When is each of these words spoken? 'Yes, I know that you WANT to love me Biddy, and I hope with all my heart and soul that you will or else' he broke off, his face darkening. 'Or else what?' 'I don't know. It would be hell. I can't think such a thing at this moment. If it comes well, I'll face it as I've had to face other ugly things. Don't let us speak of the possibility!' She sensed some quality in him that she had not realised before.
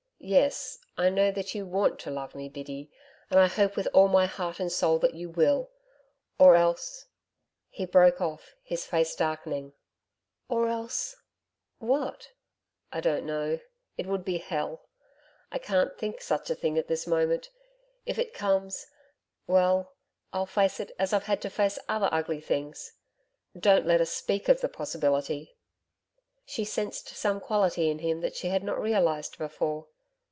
'Yes, 0.23 0.77
I 0.99 1.09
know 1.09 1.31
that 1.31 1.55
you 1.55 1.65
WANT 1.65 1.97
to 2.01 2.11
love 2.11 2.35
me 2.35 2.47
Biddy, 2.47 2.91
and 3.31 3.39
I 3.39 3.47
hope 3.47 3.75
with 3.75 3.87
all 3.91 4.07
my 4.07 4.27
heart 4.27 4.59
and 4.59 4.71
soul 4.71 4.99
that 4.99 5.15
you 5.15 5.31
will 5.31 5.71
or 6.37 6.55
else' 6.55 7.07
he 7.71 7.87
broke 7.87 8.21
off, 8.21 8.53
his 8.61 8.85
face 8.85 9.15
darkening. 9.15 9.73
'Or 10.47 10.67
else 10.67 11.15
what?' 11.79 12.33
'I 12.93 12.99
don't 12.99 13.25
know. 13.25 13.61
It 13.97 14.05
would 14.05 14.23
be 14.23 14.37
hell. 14.37 14.85
I 15.51 15.57
can't 15.57 15.97
think 15.97 16.21
such 16.21 16.51
a 16.51 16.55
thing 16.55 16.77
at 16.77 16.87
this 16.87 17.07
moment. 17.07 17.49
If 18.05 18.19
it 18.19 18.31
comes 18.31 18.85
well, 19.47 19.95
I'll 20.31 20.45
face 20.45 20.79
it 20.79 20.91
as 20.99 21.13
I've 21.13 21.23
had 21.25 21.41
to 21.41 21.49
face 21.49 21.79
other 21.89 22.09
ugly 22.11 22.41
things. 22.41 22.93
Don't 23.59 23.87
let 23.87 23.99
us 23.99 24.11
speak 24.11 24.49
of 24.49 24.61
the 24.61 24.69
possibility!' 24.69 25.55
She 26.45 26.63
sensed 26.63 27.07
some 27.09 27.39
quality 27.39 27.89
in 27.89 27.97
him 27.99 28.21
that 28.21 28.35
she 28.35 28.49
had 28.49 28.63
not 28.63 28.79
realised 28.79 29.39
before. 29.39 29.87